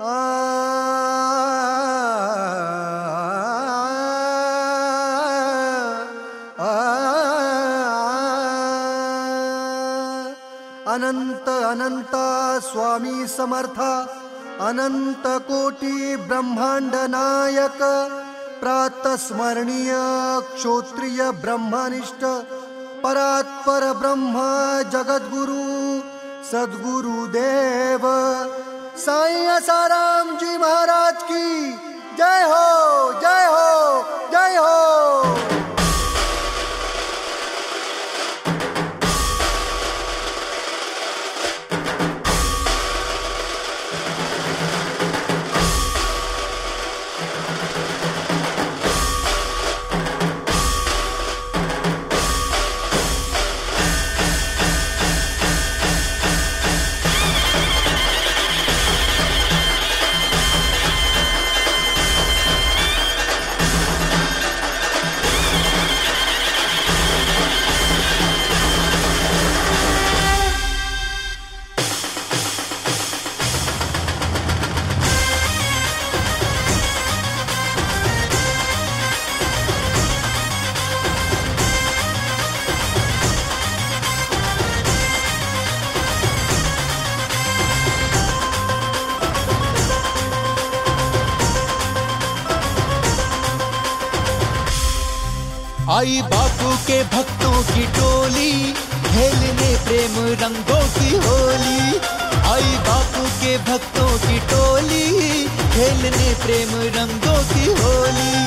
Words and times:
अनंत, 0.00 0.12
अनंता 11.48 12.28
स्वामी 12.58 13.26
समर्थ, 13.26 13.80
अनंत 14.60 15.26
कोटी 15.26 16.16
ब्रह्मांड 16.16 16.94
नायक 16.94 17.82
प्रातस्मरणीय 18.60 19.92
क्षोत्रिय 20.54 21.30
ब्रह्मनिष्ठ, 21.30 22.24
परात्पर 23.04 23.92
ब्रह्म 23.92 24.34
जगद्गुरु 24.92 25.62
सद्गुरु 26.50 27.26
देव 27.26 28.04
साई 28.96 29.46
आसाराम 29.46 30.36
जी 30.36 30.56
महाराज 30.58 31.22
की। 31.22 31.70
जय 32.18 32.42
हो 32.46 33.12
जय 33.20 33.46
हो 33.46 34.02
जय 34.32 34.56
हो। 34.56 34.99
आई 95.90 96.20
बापू 96.22 96.70
के 96.86 96.96
भक्तों 97.12 97.62
की 97.68 97.84
टोली, 97.94 98.50
खेलने 99.06 99.70
प्रेम 99.86 100.12
रंगों 100.42 100.82
की 100.96 101.16
होली। 101.24 101.98
आई 102.50 102.70
बापू 102.88 103.22
के 103.40 103.56
भक्तों 103.68 104.10
की 104.18 104.38
टोली, 104.52 105.08
खेलने 105.74 106.28
प्रेम 106.44 106.70
रंगों 106.96 107.40
की 107.50 107.66
होली। 107.80 108.46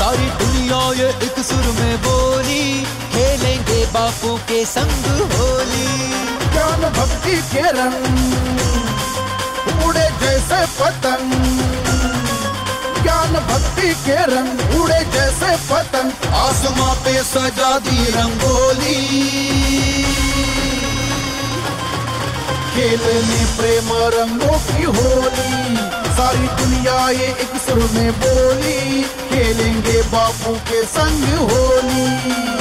सारी 0.00 0.28
दुनिया 0.42 0.80
ये 1.00 1.08
एक 1.26 1.38
सुर 1.44 1.70
में 1.78 1.96
बोली, 2.02 2.66
खेलेंगे 3.12 3.84
बापू 3.94 4.36
के 4.48 4.64
संग 4.64 5.06
होली। 5.34 5.88
ज्ञान 6.52 6.90
भक्ति 6.98 7.36
के 7.52 7.66
रंग, 7.78 8.04
उड़े 9.86 10.08
जैसे 10.22 10.64
पतंग। 10.80 11.59
भक्ति 13.80 13.94
के 13.94 14.16
रंग 14.16 14.80
उड़े 14.80 15.04
जैसे 15.04 15.56
पतंग। 15.56 16.34
आसमां 16.34 16.94
पे 16.94 17.22
सजा 17.24 17.78
दी 17.78 18.04
रंगोली। 18.04 19.06
खेलने 22.74 23.44
प्रेम 23.56 23.88
रंगों 24.16 24.58
की 24.58 24.82
होली। 24.82 25.76
सारी 26.16 26.64
दुनिया 26.64 27.10
ये 27.10 27.26
एक 27.26 27.56
सुर 27.66 27.90
में 27.94 28.12
बोली। 28.12 29.02
खेलेंगे 29.02 30.02
बापू 30.02 30.54
के 30.54 30.82
संग 30.84 31.24
होली। 31.50 32.59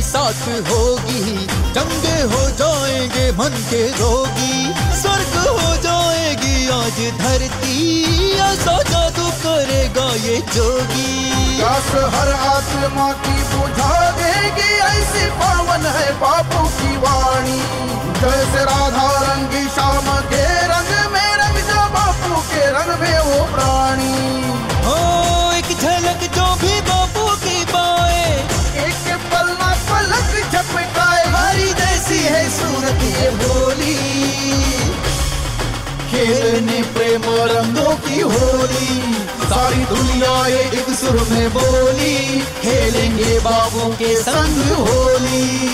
बरसात 0.00 0.68
होगी। 0.70 1.46
चंगे 1.46 2.22
हो 2.22 2.50
जाएँगे 2.50 3.32
मन 3.32 3.66
के 3.70 3.88
रोगी। 3.88 4.74
स्वर्ग 5.00 5.34
हो 5.48 5.76
जाएगी 5.76 6.68
आज 6.68 7.18
धरती। 7.18 7.80
ऐसा 8.32 8.82
जादू 8.82 9.30
करेगा 9.30 10.06
ये 10.14 10.42
जोगी। 10.54 11.56
प्यास 11.58 12.14
हर 12.14 12.32
आत्मा 12.32 13.12
की 13.12 13.42
बुझा 13.42 14.10
देगी, 14.10 14.74
ऐसी 14.74 15.26
पावन 15.26 15.86
है 15.86 16.12
बापू 16.12 16.68
की 16.68 16.96
वाणी। 16.96 17.60
जैसे 18.20 18.64
राधा 18.64 19.32
रंगी 19.32 19.68
शाम 19.68 20.20
के 20.20 20.44
रंग 20.66 21.12
में 21.12 21.36
रंग 21.36 21.56
जो 21.56 21.80
बापू 21.94 22.40
के 22.40 22.66
रंग 22.66 23.00
में 23.00 23.18
वो 23.18 23.44
प्राणी। 23.54 24.39
है 32.90 33.48
होली। 33.48 33.94
खेलने 36.10 36.82
प्रेम 36.82 37.22
रंगों 37.24 37.94
की 37.94 38.20
होली। 38.20 39.00
सारी 39.50 39.84
दुनिया 39.84 40.46
एक 40.46 40.90
सुर 40.90 41.28
में 41.30 41.50
बोली। 41.50 42.40
खेलेंगे 42.40 43.38
बाबू 43.38 43.90
के 43.90 44.16
संग 44.16 44.72
होली। 44.72 45.70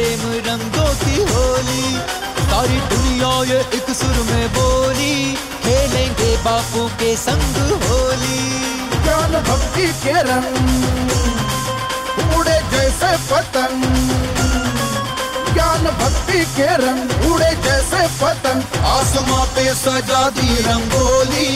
प्रेम 0.00 0.20
रंगों 0.20 0.94
की 0.94 1.34
होली। 1.34 1.94
सारी 2.50 2.80
दुनिया 2.80 3.54
ये 3.54 3.60
एक 3.60 3.90
सुर 3.96 4.16
में 4.30 4.48
बोली। 4.52 5.34
खेलेंगे 5.34 6.36
बापू 6.36 6.88
के 6.88 7.16
संग 7.16 7.56
होली। 7.82 8.38
ज्ञान 9.02 9.32
भक्ति 9.32 9.86
के 9.86 10.12
रंग 10.22 10.56
उड़े 12.38 12.60
जैसे 12.70 13.34
पतंग। 13.34 13.84
ज्ञान 15.54 15.84
भक्ति 15.84 16.44
के 16.44 16.76
रंग 16.76 17.32
उड़े 17.32 17.50
जैसे 17.50 18.06
पतंग। 18.24 18.84
आसमां 18.84 19.46
पे 19.46 19.74
सजा 19.74 20.30
दी 20.30 20.54
रंगोली। 20.54 21.50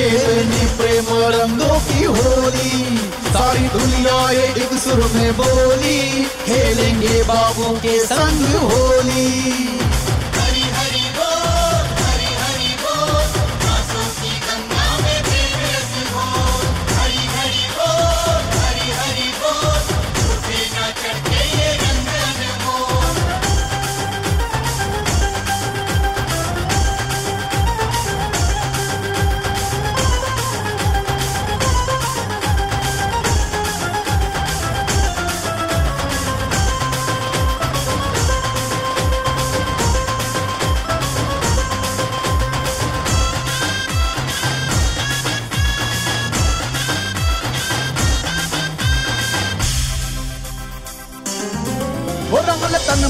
खेलने 0.00 0.66
प्रेम 0.76 1.06
रंगों 1.10 1.80
की 1.80 2.04
होली। 2.04 2.98
सारी 3.32 3.68
दुनिया 3.68 4.30
एक 4.30 4.72
सुर 4.72 5.10
में 5.14 5.36
बोली। 5.36 6.24
खेलेंगे 6.24 7.22
बाबू 7.22 7.64
के 7.64 7.98
संग 8.00 8.56
होली। 8.56 9.79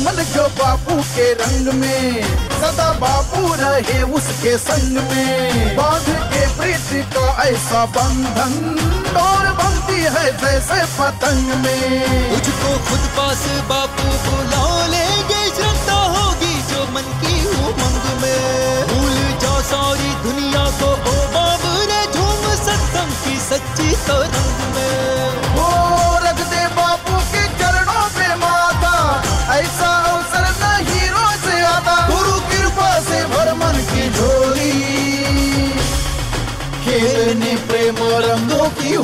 मन 0.00 0.22
जो 0.34 0.42
बापू 0.58 0.94
के 1.14 1.32
रंग 1.32 1.66
में, 1.74 2.22
सदा 2.60 2.92
बापू 2.92 3.54
रहे 3.54 4.02
उसके 4.02 4.56
संग 4.58 4.96
में। 5.10 5.76
बाँध 5.76 6.08
के 6.32 6.46
प्रीति 6.58 7.02
का 7.14 7.26
ऐसा 7.44 7.84
बंधन, 7.96 8.54
डोर 9.14 9.46
बनती 9.60 10.00
है 10.14 10.26
जैसे 10.36 10.80
पतंग 10.96 11.52
में। 11.64 11.84
तुझको 12.34 12.72
खुद 12.88 13.02
पास 13.16 13.44
बापू 13.68 14.08
बुला 14.24 14.86
लेंगे 14.86 15.42
श्रद्धा 15.56 16.00
होगी 16.16 16.54
जो 16.70 16.84
मन 16.94 17.12
की 17.20 17.36
उमंग 17.46 18.04
में। 18.22 18.86
भूल 18.88 19.38
जाओ 19.42 19.60
सारी 19.62 20.12
दुनिया 20.24 20.64
को, 20.80 20.90
ओ 21.12 21.16
बाबू 21.36 21.74
रे 21.90 22.02
झूम 22.14 22.42
सत्संग 22.64 23.12
की 23.24 23.38
सच्ची 23.40 23.94
तरंग 24.06 24.58
में 24.64 24.69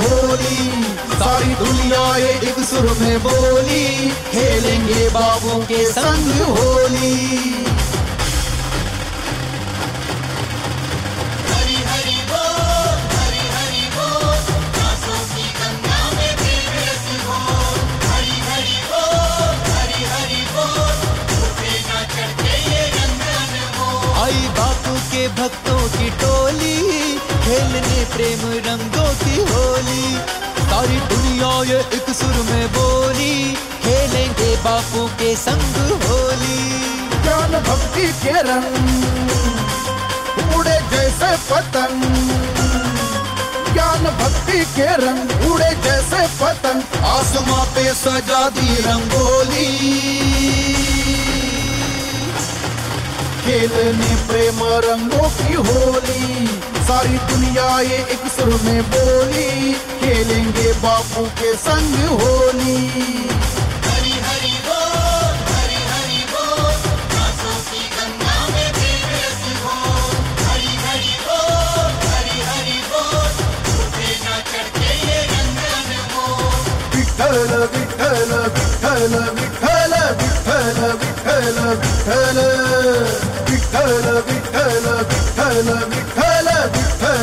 होली 0.03 0.71
सारी 1.21 1.55
दुनिया 1.65 2.05
एक 2.31 2.59
सुर 2.71 2.87
में 3.01 3.19
बोली 3.23 3.85
खेलेंगे 4.33 5.09
बाबू 5.15 5.61
के 5.71 5.85
संग 5.93 6.33
होली। 6.59 7.66
खेलने 27.77 28.05
प्रेम 28.05 28.41
रंगों 28.67 29.11
की 29.15 29.37
होली। 29.53 30.05
सारी 30.71 30.97
दुनिया 31.01 31.49
ये 31.63 31.81
एक 31.97 32.07
सुर 32.11 32.37
में 32.51 32.69
बोली। 32.73 33.55
खेलेंगे 33.83 34.57
बापू 34.57 35.07
के 35.07 35.37
संग 35.37 35.77
होली। 36.03 36.59
ज्ञान 37.23 37.53
भक्ति 37.53 38.07
के 38.23 38.33
रंग 38.43 38.67
उड़े 40.57 40.79
जैसे 40.91 41.31
पतंग। 41.51 42.03
ज्ञान 43.73 44.05
भक्ति 44.05 44.65
के 44.77 44.89
रंग 44.97 45.53
उड़े 45.53 45.71
जैसे 45.85 46.27
पतंग। 46.41 47.05
आसमां 47.05 47.67
पे 47.67 47.95
सजा 47.95 48.49
दी 48.49 48.75
रंगोली। 48.77 49.69
खेलने 53.45 54.17
प्रेम 54.29 54.59
रंगों 54.63 55.29
की 55.29 55.55
होली। 55.55 56.47
सारी 56.89 57.19
दुनिया 57.31 57.69
ये 57.91 57.97
एक 58.15 58.27
सुर 58.37 58.53
में 58.65 58.83
बोली 58.95 59.73
खेलेंगे 60.01 60.73
बापू 60.83 61.25
के 61.41 61.53
संग 61.67 61.95
होली। 62.21 62.77
हरि 63.87 64.15
हरि 64.27 64.55
बोल 64.67 65.35
हरि 65.51 65.81
हरि 65.93 66.21
बोल 66.33 66.79
आँसू 67.23 67.55
की 67.71 67.83
गंगा 67.97 68.37
में 68.53 68.69
रस 69.13 69.43
हरि 70.47 70.75
हरि 70.85 71.15
बोल 71.27 71.91
हरि 72.13 72.39
हरि 72.51 72.79
बोल 72.93 73.35
उठे 73.83 74.11
ना 74.25 74.37
चढ़के 74.53 74.91
ये 75.07 75.21
रंगन 75.33 75.91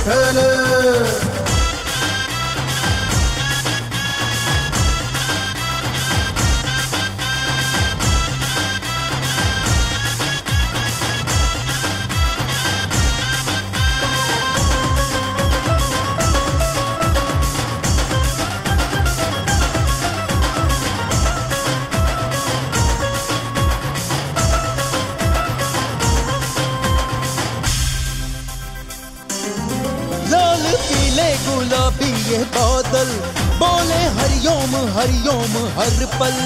बोले 33.60 34.02
हरिओम 34.18 34.72
हरिओम, 34.96 35.52
हर 35.78 35.98
पल। 36.20 36.38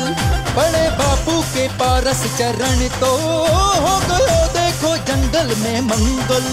बड़े 0.57 0.85
बापू 0.99 1.41
के 1.55 1.65
पारस 1.79 2.21
चरण 2.39 2.79
तो 3.01 3.11
हो 3.85 3.95
गयो, 4.09 4.39
देखो 4.53 4.91
जंगल 5.09 5.49
में 5.57 5.81
मंगल। 5.81 6.47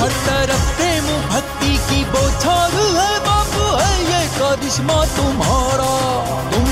हर 0.00 0.12
तरफ़ 0.26 0.66
प्रेम, 0.76 1.06
भक्ति 1.28 1.72
की 1.88 2.04
बौछार 2.04 2.74
है 2.96 3.12
बापू, 3.26 3.64
है 3.76 3.92
ये 4.02 4.22
करिश्मा 4.38 4.98
तुम्हारा। 5.16 5.92
तुमने 6.52 6.71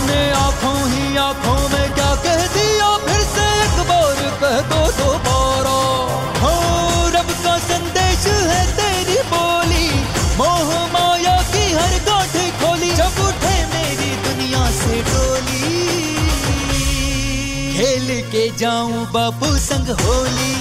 के 18.40 18.50
जाऊँ 18.56 19.12
बापू 19.12 19.46
संग 19.56 19.88
होली। 20.00 20.54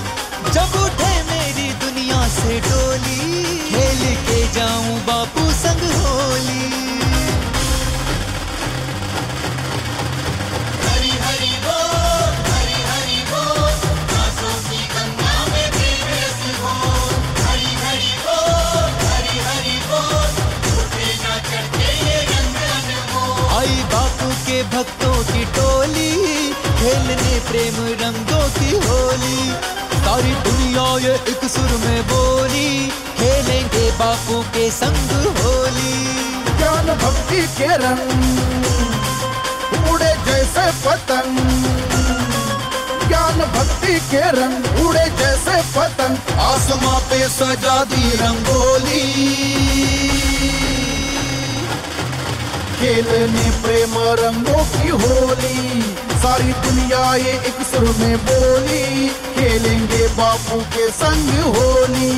जब 0.51 0.71
उठे 0.83 1.11
मेरी 1.23 1.67
दुनिया 1.73 2.27
से 2.27 2.59
डोली। 2.59 3.43
खेल 3.69 4.15
के 4.15 4.53
जाऊँ 4.53 4.99
बापू 4.99 5.51
संग 5.51 5.83
होली। 5.93 6.78
खेलने 27.09 27.39
प्रेम 27.39 27.75
रंगों 28.01 28.49
की 28.49 28.87
होली। 28.87 29.51
सारी 30.05 30.31
दुनिया 30.31 31.07
ये 31.07 31.13
एक 31.13 31.41
सुर 31.49 31.71
में 31.85 32.03
बोली। 32.07 32.89
खेलेंगे 32.89 33.91
बापू 33.91 34.41
के 34.41 34.71
संग 34.71 35.37
होली। 35.37 35.93
ज्ञान 36.57 36.85
भक्ति 36.85 37.41
के 37.57 37.77
रंग 37.77 38.01
उड़े 39.91 40.13
जैसे 40.25 40.65
पतंग। 40.85 41.37
ज्ञान 43.07 43.39
भक्ति 43.39 43.93
के 43.93 44.21
रंग 44.31 44.87
उड़े 44.87 45.05
जैसे 45.05 45.61
पतंग। 45.79 46.39
आसमां 46.39 46.99
पे 47.01 47.29
सजा 47.29 47.83
दी 47.83 48.11
रंगोली। 48.11 49.03
खेलने 52.79 53.49
प्रेम 53.63 53.97
रंगों 53.97 54.63
की 54.65 54.89
होली। 54.89 55.95
सारी 56.21 56.51
दुनिया 56.65 57.03
ये 57.15 57.33
एक 57.49 57.61
सुर 57.71 57.87
में 57.99 58.17
बोली 58.29 59.07
खेलेंगे 59.35 60.07
बापू 60.17 60.59
के 60.75 60.89
संग 60.99 61.29
होली। 61.55 62.13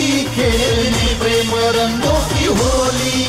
टोली 0.00 0.22
खेलने 0.34 1.08
प्रेम 1.20 1.50
रंगों 1.76 2.20
की 2.28 2.44
होली। 2.44 3.24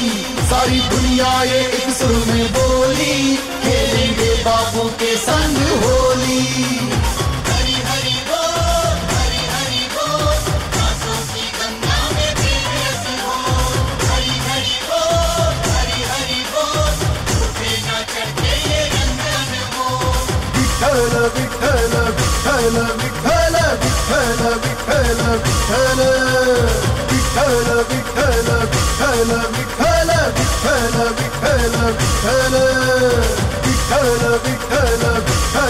सारी 0.49 0.79
दुनिया 0.79 1.31
एक 1.43 1.89
सुर 1.89 2.15
में 2.27 2.47
बोली। 2.53 3.35
खेलेंगे 3.63 4.31
बाबू 4.43 4.87
के 4.99 5.15
संग 5.17 5.57
होली। 5.83 6.70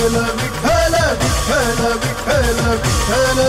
विठ्ठल 0.02 0.16
विठ्ठल 0.42 0.96
विठ्ठल 1.22 1.82
विठ्ठल 2.04 2.62
विठ्ठल 2.82 3.40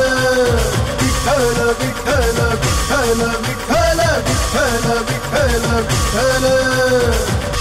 विठ्ठल 1.00 1.60
विठ्ठल 1.80 2.38
विठ्ठल 2.62 3.22
विठ्ठल 3.46 4.00
विठ्ठल 4.26 4.90
विठ्ठल 5.08 5.66
विठ्ठल 5.88 7.51